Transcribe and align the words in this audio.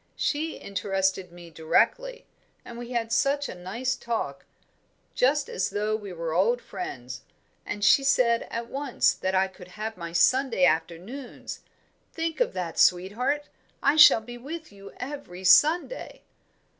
She 0.15 0.57
interested 0.57 1.31
me 1.31 1.51
directly, 1.51 2.25
and 2.65 2.75
we 2.79 2.89
had 2.89 3.11
such 3.13 3.47
a 3.47 3.53
nice 3.53 3.95
talk, 3.95 4.47
just 5.13 5.47
as 5.47 5.69
though 5.69 5.95
we 5.95 6.11
were 6.11 6.33
old 6.33 6.59
friends; 6.59 7.21
and 7.67 7.83
she 7.85 8.03
said 8.03 8.47
at 8.49 8.65
once 8.67 9.13
that 9.13 9.35
I 9.35 9.47
could 9.47 9.67
have 9.67 9.97
my 9.97 10.11
Sunday 10.11 10.65
afternoons 10.65 11.59
think 12.13 12.39
of 12.39 12.53
that, 12.53 12.79
sweetheart! 12.79 13.45
I 13.83 13.95
shall 13.95 14.21
be 14.21 14.39
with 14.39 14.71
you 14.71 14.91
every 14.97 15.43
Sunday." 15.43 16.23